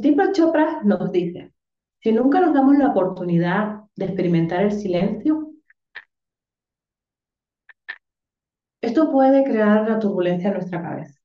Deepak 0.00 0.32
Chopra 0.32 0.80
nos 0.84 1.10
dice, 1.12 1.52
si 2.00 2.12
nunca 2.12 2.40
nos 2.40 2.54
damos 2.54 2.76
la 2.78 2.88
oportunidad 2.88 3.82
de 3.96 4.04
experimentar 4.04 4.62
el 4.62 4.72
silencio, 4.72 5.52
esto 8.80 9.10
puede 9.10 9.44
crear 9.44 9.82
una 9.82 9.98
turbulencia 9.98 10.48
en 10.48 10.54
nuestra 10.54 10.82
cabeza. 10.82 11.18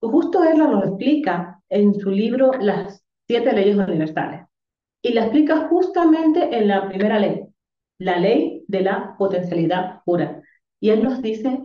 Justo 0.00 0.44
él 0.44 0.58
lo 0.58 0.84
explica 0.84 1.60
en 1.68 1.94
su 1.94 2.10
libro 2.10 2.52
Las 2.60 3.04
siete 3.26 3.52
leyes 3.52 3.76
universales. 3.76 4.46
Y 5.02 5.12
la 5.12 5.22
explica 5.22 5.68
justamente 5.68 6.56
en 6.56 6.68
la 6.68 6.88
primera 6.88 7.18
ley, 7.18 7.44
la 7.98 8.18
ley 8.18 8.64
de 8.66 8.80
la 8.80 9.16
potencialidad 9.16 10.02
pura. 10.04 10.42
Y 10.80 10.90
él 10.90 11.04
nos 11.04 11.22
dice 11.22 11.60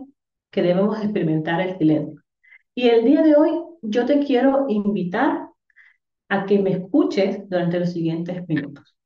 que 0.50 0.62
debemos 0.62 1.02
experimentar 1.02 1.60
el 1.60 1.78
silencio. 1.78 2.22
Y 2.74 2.88
el 2.88 3.04
día 3.04 3.22
de 3.22 3.36
hoy 3.36 3.50
yo 3.82 4.06
te 4.06 4.20
quiero 4.20 4.66
invitar 4.68 5.43
a 6.28 6.46
que 6.46 6.58
me 6.58 6.70
escuches 6.72 7.48
durante 7.48 7.80
los 7.80 7.92
siguientes 7.92 8.46
minutos. 8.48 8.96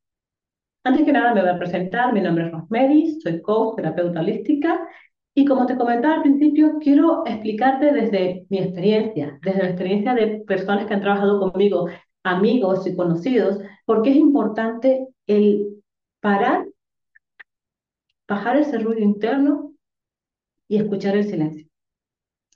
Antes 0.84 1.04
que 1.04 1.12
nada 1.12 1.34
me 1.34 1.40
voy 1.42 1.50
a 1.50 1.58
presentar, 1.58 2.12
mi 2.12 2.20
nombre 2.20 2.46
es 2.46 2.52
Rosmedis, 2.52 3.22
soy 3.22 3.42
coach, 3.42 3.76
terapeuta 3.76 4.20
holística 4.20 4.88
y 5.34 5.44
como 5.44 5.66
te 5.66 5.76
comentaba 5.76 6.14
al 6.14 6.22
principio, 6.22 6.78
quiero 6.80 7.24
explicarte 7.24 7.92
desde 7.92 8.46
mi 8.48 8.58
experiencia, 8.58 9.38
desde 9.42 9.62
la 9.62 9.68
experiencia 9.68 10.14
de 10.14 10.42
personas 10.46 10.86
que 10.86 10.94
han 10.94 11.00
trabajado 11.00 11.38
conmigo, 11.38 11.88
amigos 12.24 12.86
y 12.86 12.96
conocidos, 12.96 13.60
porque 13.84 14.10
es 14.10 14.16
importante 14.16 15.06
el 15.26 15.82
parar, 16.20 16.66
bajar 18.26 18.56
ese 18.56 18.78
ruido 18.78 19.00
interno 19.00 19.74
y 20.66 20.78
escuchar 20.78 21.16
el 21.16 21.28
silencio. 21.28 21.68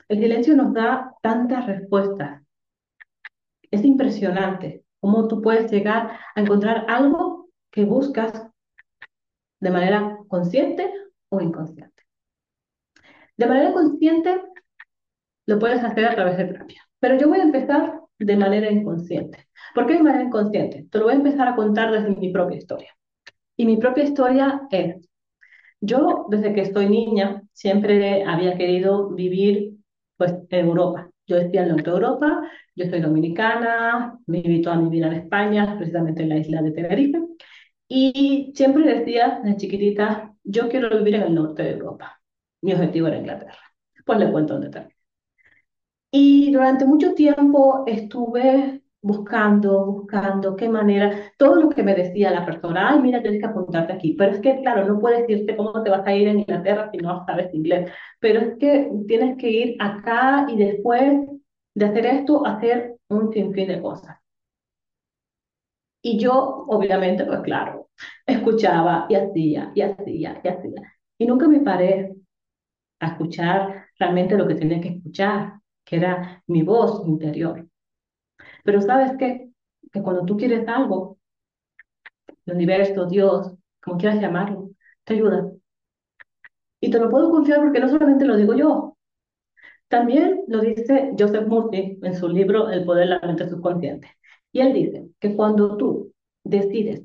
El 0.08 0.18
silencio 0.18 0.56
nos 0.56 0.74
da 0.74 1.14
tantas 1.22 1.66
respuestas. 1.66 2.41
Es 3.72 3.84
impresionante 3.84 4.84
cómo 5.00 5.26
tú 5.26 5.42
puedes 5.42 5.72
llegar 5.72 6.20
a 6.36 6.40
encontrar 6.40 6.86
algo 6.88 7.48
que 7.72 7.84
buscas 7.84 8.48
de 9.58 9.70
manera 9.70 10.18
consciente 10.28 10.92
o 11.28 11.40
inconsciente. 11.40 12.02
De 13.36 13.46
manera 13.46 13.72
consciente 13.72 14.40
lo 15.46 15.58
puedes 15.58 15.82
hacer 15.82 16.04
a 16.06 16.14
través 16.14 16.36
de 16.36 16.44
terapia. 16.44 16.82
Pero 17.00 17.18
yo 17.18 17.28
voy 17.28 17.40
a 17.40 17.44
empezar 17.44 18.00
de 18.18 18.36
manera 18.36 18.70
inconsciente. 18.70 19.48
¿Por 19.74 19.86
qué 19.86 19.94
de 19.94 20.02
manera 20.02 20.24
inconsciente? 20.24 20.86
Te 20.90 20.98
lo 20.98 21.04
voy 21.04 21.14
a 21.14 21.16
empezar 21.16 21.48
a 21.48 21.56
contar 21.56 21.90
desde 21.90 22.14
mi 22.14 22.30
propia 22.30 22.58
historia. 22.58 22.90
Y 23.56 23.66
mi 23.66 23.76
propia 23.78 24.04
historia 24.04 24.62
es, 24.70 25.08
yo 25.80 26.26
desde 26.28 26.52
que 26.52 26.60
estoy 26.60 26.88
niña 26.88 27.42
siempre 27.52 28.24
había 28.24 28.56
querido 28.56 29.10
vivir 29.10 29.78
pues, 30.16 30.34
en 30.50 30.66
Europa. 30.66 31.11
Yo 31.26 31.36
decía 31.36 31.62
en 31.62 31.76
de 31.76 31.90
Europa, 31.90 32.42
yo 32.74 32.86
soy 32.86 33.00
dominicana, 33.00 34.18
me 34.26 34.38
invito 34.38 34.70
a 34.70 34.76
vivir 34.78 35.04
en 35.04 35.12
España, 35.14 35.76
precisamente 35.78 36.22
en 36.22 36.28
la 36.30 36.38
isla 36.38 36.62
de 36.62 36.72
Tenerife. 36.72 37.20
Y 37.88 38.52
siempre 38.54 38.84
decía, 38.84 39.40
de 39.44 39.56
chiquitita, 39.56 40.34
yo 40.44 40.68
quiero 40.68 40.90
vivir 40.98 41.16
en 41.16 41.22
el 41.22 41.34
norte 41.34 41.62
de 41.62 41.70
Europa 41.72 42.22
mi 42.62 42.72
objetivo 42.72 43.08
era 43.08 43.18
Inglaterra. 43.18 43.58
Pues 44.06 44.18
le 44.18 44.32
cuento 44.32 44.54
dónde 44.54 44.70
terminé. 44.70 44.96
Y 46.10 46.52
durante 46.52 46.84
mucho 46.86 47.14
tiempo 47.14 47.84
estuve 47.86 48.81
buscando, 49.02 49.84
buscando 49.86 50.56
qué 50.56 50.68
manera, 50.68 51.32
todo 51.36 51.56
lo 51.60 51.68
que 51.70 51.82
me 51.82 51.94
decía 51.94 52.30
la 52.30 52.46
persona, 52.46 52.90
ay, 52.92 53.00
mira, 53.00 53.20
tienes 53.22 53.40
que 53.40 53.46
apuntarte 53.46 53.92
aquí, 53.92 54.14
pero 54.16 54.32
es 54.32 54.40
que, 54.40 54.60
claro, 54.60 54.86
no 54.86 54.98
puedes 55.00 55.26
decirte 55.26 55.56
cómo 55.56 55.82
te 55.82 55.90
vas 55.90 56.06
a 56.06 56.14
ir 56.14 56.28
a 56.28 56.32
Inglaterra 56.32 56.88
si 56.92 56.98
no 56.98 57.24
sabes 57.26 57.52
inglés, 57.54 57.90
pero 58.20 58.40
es 58.40 58.58
que 58.58 58.90
tienes 59.08 59.36
que 59.38 59.50
ir 59.50 59.76
acá 59.80 60.46
y 60.48 60.56
después 60.56 61.28
de 61.74 61.84
hacer 61.86 62.06
esto, 62.06 62.46
hacer 62.46 62.96
un 63.08 63.32
sinfín 63.32 63.68
de 63.68 63.82
cosas. 63.82 64.16
Y 66.02 66.18
yo, 66.18 66.64
obviamente, 66.68 67.24
pues 67.24 67.40
claro, 67.40 67.88
escuchaba 68.26 69.06
y 69.08 69.14
hacía, 69.14 69.72
y 69.74 69.82
hacía, 69.82 70.40
y 70.42 70.48
hacía. 70.48 70.92
Y 71.18 71.26
nunca 71.26 71.48
me 71.48 71.60
paré 71.60 72.14
a 73.00 73.08
escuchar 73.08 73.86
realmente 73.98 74.36
lo 74.38 74.48
que 74.48 74.56
tenía 74.56 74.80
que 74.80 74.88
escuchar, 74.90 75.60
que 75.84 75.96
era 75.96 76.42
mi 76.48 76.62
voz 76.62 77.06
interior. 77.08 77.66
Pero 78.62 78.80
sabes 78.80 79.12
qué? 79.18 79.50
Que 79.92 80.02
cuando 80.02 80.24
tú 80.24 80.36
quieres 80.36 80.66
algo, 80.68 81.18
el 82.46 82.54
universo, 82.54 83.06
Dios, 83.06 83.52
como 83.82 83.98
quieras 83.98 84.20
llamarlo, 84.20 84.70
te 85.04 85.14
ayuda. 85.14 85.50
Y 86.80 86.90
te 86.90 86.98
lo 86.98 87.10
puedo 87.10 87.30
confiar 87.30 87.60
porque 87.60 87.80
no 87.80 87.88
solamente 87.88 88.24
lo 88.24 88.36
digo 88.36 88.54
yo, 88.54 88.96
también 89.88 90.44
lo 90.48 90.60
dice 90.60 91.12
Joseph 91.18 91.46
Murphy 91.46 91.98
en 92.02 92.14
su 92.16 92.28
libro 92.28 92.70
El 92.70 92.84
poder 92.84 93.08
de 93.08 93.14
la 93.14 93.20
mente 93.20 93.48
subconsciente. 93.48 94.08
Y 94.50 94.60
él 94.60 94.72
dice 94.72 95.08
que 95.20 95.36
cuando 95.36 95.76
tú 95.76 96.12
decides 96.44 97.02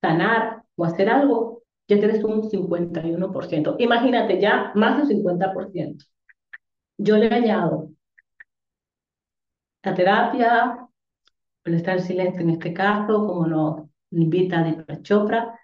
sanar 0.00 0.62
o 0.76 0.84
hacer 0.84 1.08
algo, 1.08 1.62
ya 1.88 1.98
tienes 1.98 2.22
un 2.24 2.48
51%. 2.48 3.76
Imagínate, 3.78 4.40
ya 4.40 4.72
más 4.74 4.96
del 4.98 5.08
50%. 5.08 6.04
Yo 6.98 7.16
le 7.16 7.26
añado 7.34 7.90
la 9.82 9.94
terapia, 9.94 10.88
el 11.64 11.74
estar 11.74 11.98
en 11.98 12.04
silencio 12.04 12.40
en 12.42 12.50
este 12.50 12.72
caso, 12.72 13.26
como 13.26 13.46
nos 13.46 13.88
invita 14.10 14.62
Deepak 14.62 15.02
Chopra, 15.02 15.58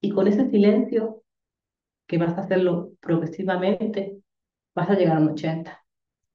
y 0.00 0.10
con 0.10 0.26
ese 0.28 0.48
silencio, 0.50 1.22
que 2.06 2.18
vas 2.18 2.36
a 2.36 2.42
hacerlo 2.42 2.92
progresivamente, 3.00 4.22
vas 4.74 4.90
a 4.90 4.94
llegar 4.94 5.18
a 5.18 5.20
un 5.20 5.30
80. 5.30 5.84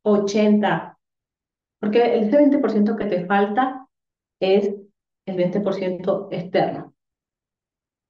80. 0.03 1.00
Porque 1.79 2.16
el 2.17 2.31
20% 2.31 2.95
que 2.95 3.06
te 3.06 3.25
falta 3.25 3.88
es 4.39 4.73
el 5.25 5.35
20% 5.35 6.29
externo 6.31 6.95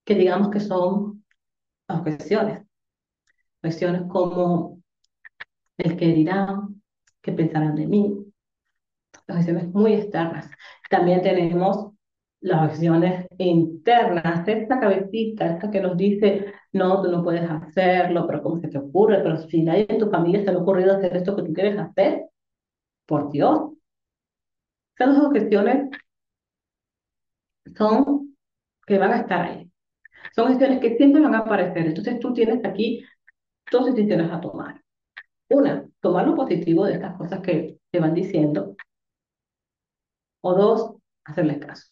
que 0.06 0.16
digamos 0.16 0.50
que 0.50 0.60
son 0.60 1.26
objeciones. 1.88 2.66
Objeciones 3.62 4.04
como 4.08 4.82
el 5.78 5.98
que 5.98 6.08
dirán, 6.08 6.84
qué 7.26 7.32
pensarán 7.32 7.76
de 7.76 7.88
mí, 7.88 8.24
objeciones 9.28 9.68
muy 9.74 9.94
externas. 9.96 10.48
También 10.90 11.24
tenemos 11.24 11.94
las 12.42 12.66
objeciones 12.66 13.26
internas, 13.40 14.48
esta 14.48 14.80
cabecita, 14.80 15.48
esta 15.48 15.72
que 15.72 15.82
nos 15.82 15.98
dice, 15.98 16.54
no, 16.72 17.02
tú 17.02 17.10
no 17.12 17.24
puedes 17.24 17.50
hacerlo, 17.50 18.28
pero 18.28 18.44
¿cómo 18.44 18.60
se 18.62 18.68
te 18.68 18.78
ocurre? 18.78 19.24
Pero 19.24 19.38
si 19.38 19.64
nadie 19.64 19.88
en 19.90 19.98
tu 19.98 20.10
familia 20.12 20.44
se 20.44 20.52
le 20.52 20.58
ha 20.58 20.62
ocurrido 20.62 20.96
hacer 20.96 21.18
esto 21.18 21.36
que 21.36 21.44
tú 21.44 21.54
quieres 21.54 21.80
hacer, 21.80 22.26
por 23.08 23.32
Dios. 23.32 23.72
Esas 24.98 25.16
dos 25.16 25.26
objeciones 25.28 25.90
son 27.76 28.36
que 28.86 28.98
van 29.00 29.14
a 29.14 29.18
estar 29.22 29.42
ahí. 29.42 29.72
Son 30.36 30.48
decisiones 30.48 30.80
que 30.80 30.98
siempre 30.98 31.22
van 31.22 31.36
a 31.36 31.40
aparecer. 31.40 31.88
Entonces 31.88 32.20
tú 32.20 32.34
tienes 32.34 32.64
aquí 32.64 33.04
dos 33.72 33.88
decisiones 33.88 34.32
a 34.32 34.40
tomar. 34.42 34.82
Una, 35.50 35.88
tomar 36.06 36.28
lo 36.28 36.36
positivo 36.36 36.86
de 36.86 36.94
estas 36.94 37.18
cosas 37.18 37.42
que 37.42 37.80
te 37.90 38.00
van 38.00 38.14
diciendo. 38.14 38.76
O 40.42 40.54
dos, 40.54 40.94
hacerles 41.24 41.58
caso. 41.58 41.88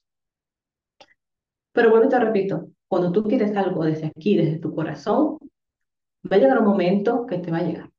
Pero 1.72 2.06
y 2.06 2.09
te 2.09 2.19
repito, 2.19 2.68
cuando 2.88 3.12
tú 3.12 3.24
quieres 3.24 3.57
algo 3.57 3.84
desde 3.84 4.06
aquí, 4.06 4.38
desde 4.38 4.59
tu 4.59 4.75
corazón, 4.75 5.40
va 6.31 6.35
a 6.35 6.40
llegar 6.40 6.59
un 6.59 6.66
momento 6.66 7.25
que 7.25 7.40
te 7.40 7.50
va 7.50 7.57
a 7.57 7.63
llegar. 7.63 7.90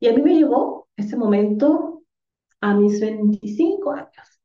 Y 0.00 0.08
a 0.08 0.14
mí 0.14 0.22
me 0.22 0.32
llegó 0.32 0.88
ese 0.96 1.14
momento 1.14 2.04
a 2.62 2.72
mis 2.72 2.98
25 2.98 3.92
años. 3.92 4.40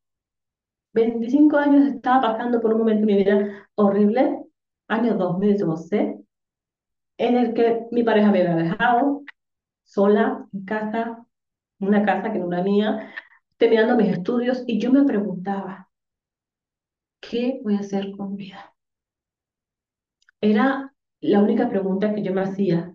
25 0.91 1.57
años 1.57 1.87
estaba 1.95 2.33
pasando 2.33 2.59
por 2.59 2.73
un 2.73 2.79
momento 2.79 3.03
en 3.03 3.05
mi 3.05 3.23
vida 3.23 3.69
horrible, 3.75 4.43
año 4.89 5.15
2012, 5.15 6.19
en 7.19 7.37
el 7.37 7.53
que 7.53 7.85
mi 7.91 8.03
pareja 8.03 8.31
me 8.31 8.41
había 8.41 8.55
dejado 8.55 9.23
sola 9.93 10.47
en 10.53 10.65
casa, 10.65 11.25
una 11.79 12.05
casa 12.05 12.31
que 12.31 12.39
no 12.39 12.51
era 12.51 12.63
mía, 12.63 13.13
terminando 13.57 13.95
mis 13.95 14.11
estudios, 14.11 14.63
y 14.67 14.79
yo 14.79 14.91
me 14.91 15.03
preguntaba, 15.03 15.89
¿qué 17.19 17.59
voy 17.63 17.75
a 17.75 17.79
hacer 17.79 18.11
con 18.15 18.31
mi 18.31 18.37
vida? 18.37 18.73
Era 20.41 20.93
la 21.21 21.39
única 21.39 21.69
pregunta 21.69 22.13
que 22.13 22.21
yo 22.23 22.33
me 22.33 22.41
hacía. 22.41 22.93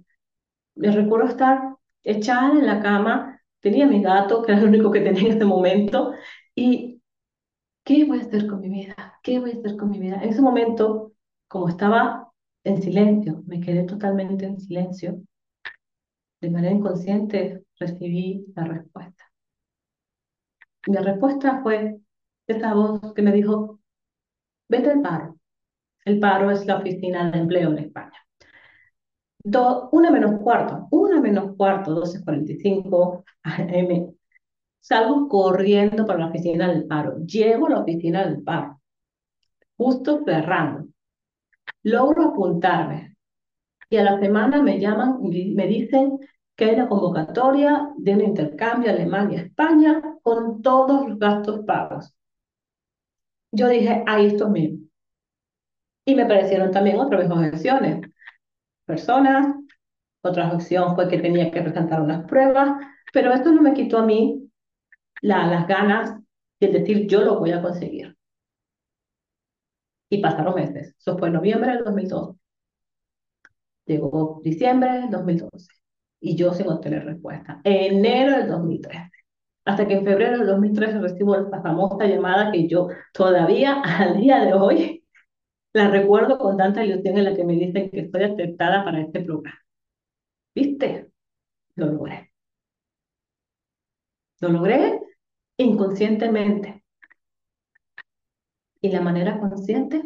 Me 0.75 0.91
recuerdo 0.93 1.29
estar 1.29 1.77
echada 2.05 2.53
en 2.53 2.67
la 2.67 2.81
cama, 2.81 3.41
tenía 3.61 3.87
mi 3.87 4.03
gato, 4.03 4.43
que 4.43 4.53
era 4.53 4.61
lo 4.61 4.69
único 4.69 4.91
que 4.91 5.01
tenía 5.01 5.23
en 5.23 5.37
ese 5.37 5.44
momento, 5.44 6.12
y 6.55 7.01
¿qué 7.85 8.05
voy 8.05 8.19
a 8.21 8.23
hacer 8.23 8.47
con 8.47 8.61
mi 8.61 8.69
vida? 8.69 9.19
¿Qué 9.23 9.39
voy 9.41 9.53
a 9.53 9.55
hacer 9.55 9.77
con 9.77 9.91
mi 9.91 9.99
vida? 9.99 10.21
En 10.23 10.31
ese 10.31 10.43
momento 10.43 11.12
como 11.49 11.69
estaba 11.69 12.31
en 12.65 12.83
silencio, 12.83 13.43
me 13.47 13.61
quedé 13.61 13.85
totalmente 13.85 14.44
en 14.47 14.61
silencio, 14.61 15.23
de 16.40 16.50
manera 16.50 16.75
inconsciente 16.75 17.64
recibí 17.79 18.46
la 18.55 18.64
respuesta. 18.64 19.25
Mi 20.87 20.96
respuesta 20.96 21.61
fue 21.62 22.00
esa 22.46 22.75
voz 22.75 23.12
que 23.14 23.23
me 23.23 23.32
dijo, 23.32 23.81
vete 24.69 24.90
al 24.90 25.02
paro. 25.02 25.37
El 26.05 26.20
paro 26.20 26.50
es 26.50 26.64
la 26.67 26.79
oficina 26.79 27.31
de 27.31 27.38
empleo 27.38 27.70
en 27.70 27.79
España. 27.79 28.19
Do, 29.44 29.88
una 29.93 30.11
menos 30.11 30.40
cuarto, 30.40 30.88
una 30.90 31.20
menos 31.20 31.56
cuarto, 31.56 31.94
12.45 31.94 33.25
AM. 33.43 34.14
Salgo 34.81 35.29
corriendo 35.29 36.06
para 36.06 36.20
la 36.20 36.26
oficina 36.29 36.69
del 36.69 36.87
paro. 36.87 37.19
Llego 37.19 37.67
a 37.67 37.70
la 37.70 37.81
oficina 37.81 38.26
del 38.26 38.43
paro, 38.43 38.81
justo 39.76 40.23
cerrando. 40.25 40.88
Logro 41.82 42.31
apuntarme. 42.31 43.18
Y 43.90 43.96
a 43.96 44.05
la 44.05 44.20
semana 44.20 44.62
me 44.62 44.79
llaman 44.79 45.19
y 45.23 45.55
me 45.55 45.67
dicen 45.67 46.19
que 46.56 46.75
una 46.75 46.88
convocatoria 46.88 47.88
de 47.96 48.14
un 48.14 48.20
intercambio 48.20 48.90
Alemania-España 48.90 50.02
con 50.23 50.61
todos 50.61 51.08
los 51.08 51.19
gastos 51.19 51.64
pagos. 51.64 52.14
Yo 53.52 53.69
dije, 53.69 54.02
ahí 54.06 54.26
esto 54.26 54.49
mismo. 54.49 54.88
Y 56.05 56.14
me 56.14 56.26
parecieron 56.26 56.70
también 56.70 56.99
otras 56.99 57.31
objeciones. 57.31 58.00
Personas, 58.85 59.55
otra 60.23 60.52
opción 60.52 60.94
fue 60.94 61.08
que 61.08 61.19
tenía 61.19 61.50
que 61.50 61.62
presentar 61.62 62.02
unas 62.02 62.26
pruebas, 62.26 62.76
pero 63.12 63.32
esto 63.32 63.52
no 63.52 63.62
me 63.62 63.75
quitó 63.75 63.99
a 63.99 64.06
mí 64.06 64.50
las 65.23 65.67
ganas 65.67 66.19
de 66.61 66.69
decir 66.69 67.06
yo 67.06 67.23
lo 67.23 67.38
voy 67.38 67.52
a 67.52 67.62
conseguir. 67.62 68.17
Y 70.11 70.20
pasaron 70.20 70.55
meses. 70.55 70.94
Eso 70.99 71.19
fue 71.19 71.31
noviembre 71.31 71.73
del 71.73 71.84
2012. 71.84 72.38
Llegó 73.88 74.40
diciembre 74.44 74.93
del 74.93 75.11
2012 75.11 75.67
y 76.20 76.37
yo 76.37 76.52
sin 76.52 76.69
obtener 76.69 77.06
respuesta. 77.06 77.62
Enero 77.64 78.37
del 78.37 78.49
2013. 78.49 79.11
Hasta 79.64 79.88
que 79.88 79.94
en 79.94 80.05
febrero 80.05 80.38
del 80.38 80.46
2013 80.46 81.00
recibo 81.00 81.35
la 81.37 81.62
famosa 81.62 82.06
llamada 82.06 82.52
que 82.52 82.69
yo 82.69 82.88
todavía 83.14 83.81
al 83.85 84.20
día 84.20 84.44
de 84.44 84.52
hoy 84.52 85.05
la 85.73 85.88
recuerdo 85.88 86.38
con 86.38 86.58
tanta 86.58 86.85
ilusión 86.85 87.17
en 87.17 87.25
la 87.25 87.35
que 87.35 87.44
me 87.44 87.55
dicen 87.55 87.90
que 87.90 88.00
estoy 88.00 88.25
aceptada 88.25 88.85
para 88.85 89.00
este 89.00 89.20
programa. 89.23 89.58
¿Viste? 90.55 91.11
Lo 91.76 91.87
logré. 91.87 92.31
Lo 94.41 94.50
logré 94.50 95.00
inconscientemente. 95.56 96.84
Y 98.82 98.91
la 98.91 99.00
manera 99.00 99.41
consciente 99.41 100.02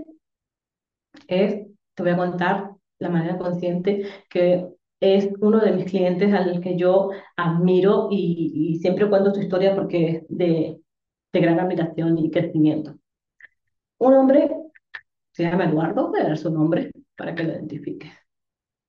es, 1.27 1.67
te 1.95 2.03
voy 2.03 2.13
a 2.13 2.17
contar 2.17 2.72
la 3.03 3.11
manera 3.11 3.39
consciente 3.39 4.07
que 4.31 4.67
es 5.01 5.29
uno 5.41 5.59
de 5.61 5.73
mis 5.73 5.87
clientes 5.87 6.33
al 6.33 6.61
que 6.61 6.77
yo 6.77 7.11
admiro 7.37 8.09
y, 8.11 8.79
siempre 8.81 9.09
cuento 9.09 9.35
su 9.35 9.41
historia 9.41 9.75
porque 9.75 10.09
es 10.09 10.25
de, 10.29 10.81
gran 11.33 11.59
admiración 11.59 12.19
y 12.19 12.31
crecimiento. 12.31 12.95
Un 13.99 14.15
hombre, 14.15 14.51
se 15.33 15.45
llama 15.45 15.65
Eduardo, 15.65 16.09
voy 16.11 16.21
a 16.21 16.25
dar 16.25 16.39
su 16.39 16.51
nombre 16.51 16.93
para 17.17 17.35
que 17.35 17.43
lo 17.43 17.53
identifique. 17.53 18.13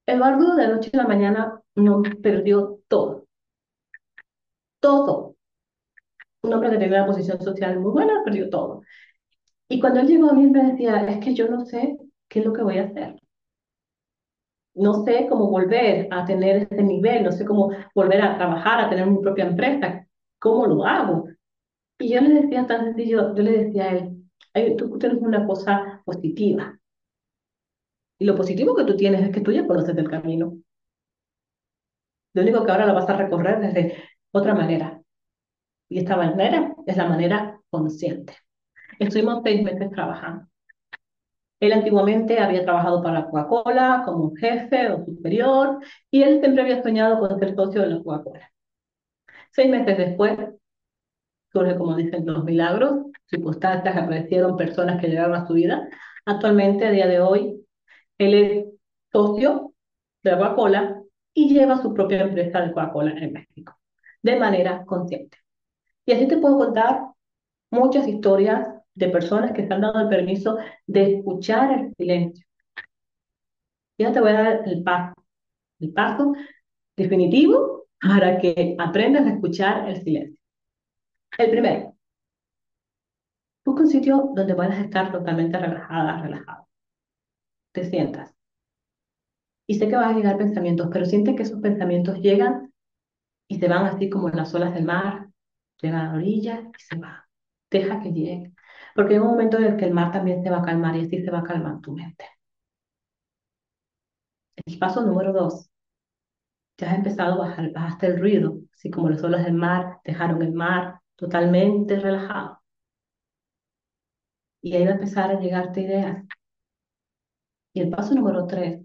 Eduardo 0.06 0.56
de 0.56 0.68
noche 0.68 0.92
a 0.94 0.98
la 0.98 1.08
mañana 1.08 1.62
no 1.76 2.04
perdió 2.22 2.80
todo. 2.88 3.26
Todo. 4.80 5.36
Un 6.44 6.54
hombre 6.54 6.72
que 6.72 6.78
tenía 6.78 7.04
una 7.04 7.08
posición 7.08 7.42
social 7.42 7.80
muy 7.80 7.92
buena, 7.92 8.24
perdió 8.24 8.50
todo. 8.50 8.82
Y 9.68 9.80
cuando 9.80 10.02
él 10.02 10.08
llegó 10.08 10.30
a 10.30 10.34
mí 10.34 10.46
me 10.48 10.72
decía, 10.72 11.06
es 11.08 11.24
que 11.26 11.34
yo 11.34 11.50
no 11.50 11.66
sé 11.66 11.98
qué 12.28 12.40
es 12.40 12.46
lo 12.46 12.54
que 12.54 12.64
voy 12.64 12.78
a 12.78 12.84
hacer 12.84 13.23
no 14.76 15.04
sé 15.04 15.28
cómo 15.30 15.50
volver 15.50 16.08
a 16.12 16.26
tener 16.26 16.68
ese 16.72 16.84
nivel, 16.84 17.24
no 17.24 17.32
sé 17.32 17.46
cómo 17.46 17.72
volver 17.94 18.22
a 18.22 18.38
trabajar, 18.38 18.80
a 18.80 18.90
tener 18.90 19.08
mi 19.08 19.20
propia 19.20 19.46
empresa, 19.46 20.08
¿cómo 20.40 20.66
lo 20.68 20.86
hago? 20.86 21.28
Y 22.00 22.14
yo 22.14 22.22
le 22.22 22.42
decía 22.42 22.68
tan 22.68 22.86
sencillo, 22.86 23.36
yo 23.36 23.44
le 23.44 23.66
decía 23.66 23.86
a 23.86 24.60
él, 24.60 24.76
tú 24.76 24.98
tienes 24.98 25.20
una 25.22 25.46
cosa 25.46 26.02
positiva. 26.06 26.80
Y 28.20 28.26
lo 28.26 28.36
positivo 28.36 28.76
que 28.76 28.86
tú 28.86 28.96
tienes 28.96 29.22
es 29.22 29.30
que 29.32 29.42
tú 29.42 29.52
ya 29.52 29.68
conoces 29.68 29.98
el 29.98 30.10
camino. 30.10 30.58
Lo 32.34 32.42
único 32.42 32.66
que 32.66 32.72
ahora 32.72 32.86
lo 32.86 32.94
vas 32.94 33.10
a 33.10 33.18
recorrer 33.18 33.60
desde 33.60 34.04
otra 34.32 34.54
manera. 34.56 35.02
Y 35.90 36.00
esta 36.00 36.16
manera 36.18 36.76
es 36.86 36.98
la 36.98 37.08
manera 37.08 37.62
consciente. 37.70 38.36
Estuvimos 39.00 39.42
seis 39.44 39.64
meses 39.64 39.92
trabajando. 39.92 40.48
Él 41.64 41.72
antiguamente 41.72 42.40
había 42.40 42.66
trabajado 42.66 43.02
para 43.02 43.28
Coca-Cola 43.28 44.02
como 44.04 44.36
jefe 44.36 44.92
o 44.92 45.06
superior 45.06 45.80
y 46.12 46.22
él 46.22 46.42
siempre 46.42 46.62
había 46.62 46.84
soñado 46.84 47.20
con 47.20 47.40
ser 47.40 47.56
socio 47.56 47.82
de 47.82 47.88
la 47.88 48.04
Coca-Cola. 48.04 48.52
Seis 49.50 49.70
meses 49.72 49.98
después, 49.98 50.38
surge, 51.54 51.78
como 51.78 51.96
dicen, 51.96 52.26
los 52.26 52.44
milagros, 52.44 53.06
circunstancias, 53.28 53.96
aparecieron 53.96 54.58
personas 54.58 55.00
que 55.00 55.08
llegaron 55.08 55.36
a 55.36 55.48
su 55.48 55.54
vida. 55.54 55.88
Actualmente, 56.26 56.86
a 56.86 56.92
día 56.92 57.08
de 57.08 57.22
hoy, 57.22 57.66
él 58.18 58.34
es 58.34 58.66
socio 59.14 59.72
de 60.22 60.32
la 60.32 60.40
Coca-Cola 60.40 61.02
y 61.34 61.54
lleva 61.54 61.82
su 61.82 61.94
propia 61.94 62.24
empresa 62.24 62.60
de 62.60 62.74
Coca-Cola 62.74 63.12
en 63.12 63.32
México, 63.32 63.78
de 64.22 64.36
manera 64.38 64.84
consciente. 64.84 65.38
Y 66.06 66.12
así 66.12 66.28
te 66.28 66.40
puedo 66.40 66.58
contar 66.58 67.04
muchas 67.72 68.06
historias 68.06 68.68
de 68.96 69.10
personas 69.10 69.52
que 69.52 69.66
se 69.66 69.74
han 69.74 69.82
dado 69.82 70.02
el 70.02 70.10
permiso 70.10 70.58
de 70.88 71.18
escuchar 71.18 71.80
el 71.80 71.94
silencio. 71.96 72.46
Ya 73.98 74.12
te 74.12 74.20
voy 74.20 74.32
a 74.32 74.34
dar 74.34 74.68
el 74.68 74.84
paso, 74.84 75.14
el 75.80 75.94
paso 75.94 76.34
definitivo 76.96 77.86
para 78.02 78.40
que 78.40 78.76
aprendas 78.80 79.26
a 79.26 79.34
escuchar 79.34 79.90
el 79.90 80.02
silencio. 80.04 80.38
El 81.38 81.52
primero, 81.52 81.96
busca 83.66 83.82
un 83.82 83.90
sitio 83.90 84.32
donde 84.36 84.56
puedas 84.56 84.80
estar 84.80 85.12
totalmente 85.12 85.58
relajada, 85.58 86.22
relajado. 86.22 86.68
Te 87.72 87.84
sientas. 87.86 88.34
Y 89.68 89.76
sé 89.76 89.88
que 89.88 89.96
van 89.96 90.14
a 90.14 90.18
llegar 90.18 90.38
pensamientos, 90.38 90.90
pero 90.92 91.06
siente 91.06 91.36
que 91.36 91.44
esos 91.44 91.62
pensamientos 91.62 92.20
llegan 92.20 92.74
y 93.48 93.60
se 93.60 93.68
van 93.68 93.86
así 93.86 94.10
como 94.10 94.30
en 94.30 94.38
las 94.38 94.54
olas 94.54 94.74
del 94.74 94.86
mar, 94.86 95.30
llegan 95.82 96.02
a 96.02 96.12
la 96.12 96.18
orilla 96.18 96.62
y 96.62 96.82
se 96.82 96.98
van. 96.98 97.22
Deja 97.72 98.02
que 98.02 98.12
lleguen. 98.12 98.56
Porque 98.96 99.14
hay 99.16 99.20
un 99.20 99.28
momento 99.28 99.58
en 99.58 99.66
el 99.66 99.78
que 99.78 99.86
el 99.86 99.94
mar 99.94 100.12
también 100.12 100.44
se 100.44 100.50
va 100.50 100.60
a 100.60 100.64
calmar 100.64 100.96
y 100.96 101.02
así 101.06 101.22
se 101.24 101.32
va 101.32 101.40
a 101.40 101.44
calmar 101.44 101.80
tu 101.82 101.94
mente. 101.94 102.26
El 104.66 104.78
paso 104.80 105.02
número 105.02 105.32
dos. 105.32 105.70
Ya 106.78 106.92
has 106.92 106.98
empezado 106.98 107.34
a 107.34 107.48
bajar, 107.48 107.72
bajaste 107.72 108.08
el 108.08 108.20
ruido, 108.20 108.60
así 108.74 108.92
como 108.92 109.10
las 109.10 109.24
olas 109.24 109.46
del 109.46 109.54
mar 109.54 110.00
dejaron 110.04 110.42
el 110.42 110.54
mar 110.54 111.00
totalmente 111.16 112.00
relajado. 112.00 112.60
Y 114.64 114.76
ahí 114.76 114.86
va 114.86 114.92
a 114.92 114.96
empezar 114.96 115.30
a 115.30 115.40
llegarte 115.40 115.82
ideas. 115.82 116.26
Y 117.74 117.82
el 117.82 117.90
paso 117.90 118.16
número 118.16 118.48
tres 118.48 118.82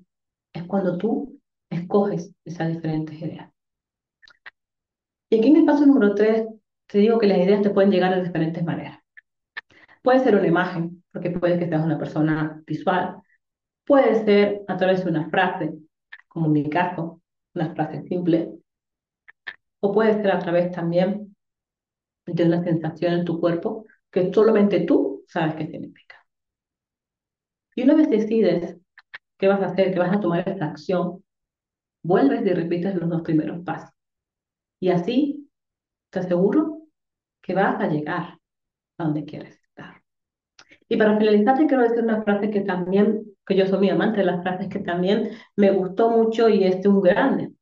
es 0.52 0.64
cuando 0.64 0.98
tú 0.98 1.40
escoges 1.70 2.32
esas 2.44 2.68
diferentes 2.68 3.20
ideas. 3.20 3.50
Y 5.30 5.38
aquí 5.38 5.48
en 5.48 5.56
el 5.56 5.64
paso 5.64 5.86
número 5.86 6.14
tres 6.14 6.46
te 6.86 6.98
digo 6.98 7.18
que 7.18 7.26
las 7.26 7.38
ideas 7.38 7.62
te 7.62 7.70
pueden 7.70 7.90
llegar 7.90 8.14
de 8.14 8.22
diferentes 8.24 8.64
maneras. 8.64 8.98
Puede 10.08 10.20
ser 10.20 10.36
una 10.36 10.46
imagen, 10.46 11.04
porque 11.12 11.28
puede 11.28 11.58
que 11.58 11.68
seas 11.68 11.84
una 11.84 11.98
persona 11.98 12.62
visual. 12.66 13.20
Puede 13.84 14.24
ser 14.24 14.62
a 14.66 14.78
través 14.78 15.04
de 15.04 15.10
una 15.10 15.28
frase, 15.28 15.74
como 16.28 16.46
en 16.46 16.52
mi 16.52 16.70
caso, 16.70 17.20
una 17.52 17.74
frase 17.74 18.04
simple. 18.04 18.54
O 19.80 19.92
puede 19.92 20.14
ser 20.14 20.30
a 20.30 20.38
través 20.38 20.72
también 20.72 21.36
de 22.24 22.42
una 22.42 22.64
sensación 22.64 23.12
en 23.12 23.26
tu 23.26 23.38
cuerpo 23.38 23.84
que 24.10 24.32
solamente 24.32 24.80
tú 24.86 25.24
sabes 25.28 25.56
qué 25.56 25.66
significa. 25.66 26.16
Y 27.76 27.82
una 27.82 27.94
vez 27.94 28.08
decides 28.08 28.78
qué 29.36 29.46
vas 29.46 29.60
a 29.60 29.66
hacer, 29.66 29.92
que 29.92 29.98
vas 29.98 30.16
a 30.16 30.20
tomar 30.20 30.48
esta 30.48 30.70
acción, 30.70 31.22
vuelves 32.02 32.46
y 32.46 32.54
repites 32.54 32.94
los 32.94 33.10
dos 33.10 33.20
primeros 33.20 33.62
pasos. 33.62 33.94
Y 34.80 34.88
así 34.88 35.50
te 36.08 36.20
aseguro 36.20 36.84
que 37.42 37.52
vas 37.52 37.78
a 37.78 37.88
llegar 37.88 38.38
a 38.96 39.04
donde 39.04 39.26
quieres. 39.26 39.67
Y 40.88 40.96
para 40.96 41.18
finalizar, 41.18 41.58
te 41.58 41.66
quiero 41.66 41.82
decir 41.82 42.02
una 42.02 42.22
frase 42.22 42.50
que 42.50 42.62
también, 42.62 43.36
que 43.46 43.56
yo 43.56 43.66
soy 43.66 43.78
muy 43.78 43.90
amante 43.90 44.18
de 44.18 44.26
las 44.26 44.42
frases 44.42 44.68
que 44.68 44.80
también 44.80 45.30
me 45.56 45.70
gustó 45.70 46.10
mucho 46.10 46.48
y 46.48 46.64
es 46.64 46.82
de 46.82 46.88
un 46.88 47.02
grande. 47.02 47.52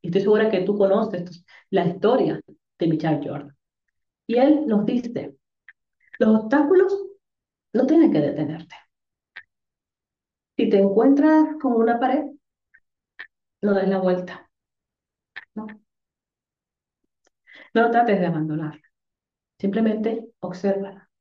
Y 0.00 0.08
estoy 0.08 0.22
segura 0.22 0.50
que 0.50 0.62
tú 0.62 0.76
conoces 0.76 1.44
la 1.70 1.86
historia 1.86 2.40
de 2.78 2.86
Michael 2.86 3.20
Jordan. 3.22 3.56
Y 4.26 4.36
él 4.38 4.66
nos 4.66 4.86
dice, 4.86 5.36
los 6.18 6.40
obstáculos 6.42 6.98
no 7.74 7.86
tienen 7.86 8.12
que 8.12 8.20
detenerte. 8.20 8.74
Si 10.56 10.68
te 10.68 10.78
encuentras 10.78 11.56
con 11.60 11.74
una 11.74 11.98
pared, 12.00 12.24
no 13.62 13.74
des 13.74 13.88
la 13.88 13.98
vuelta. 13.98 14.50
No. 15.54 15.66
No 17.74 17.90
trates 17.90 18.20
de 18.20 18.26
abandonarla. 18.26 18.82
Simplemente 19.58 20.26
obsérvala 20.40 21.11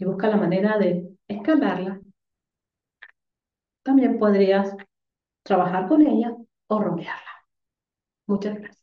y 0.00 0.06
busca 0.06 0.28
la 0.28 0.38
manera 0.38 0.78
de 0.78 1.08
escalarla. 1.28 2.00
También 3.82 4.18
podrías 4.18 4.74
trabajar 5.44 5.88
con 5.88 6.06
ella 6.06 6.36
o 6.68 6.80
rodearla. 6.80 7.30
Muchas 8.26 8.54
gracias. 8.56 8.79